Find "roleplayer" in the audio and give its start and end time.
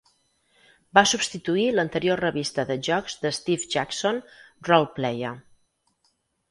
4.71-5.39